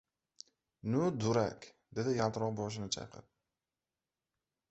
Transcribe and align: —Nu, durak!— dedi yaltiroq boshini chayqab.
—Nu, 0.93 1.01
durak!— 1.23 1.67
dedi 1.99 2.15
yaltiroq 2.21 2.57
boshini 2.61 2.89
chayqab. 2.97 3.27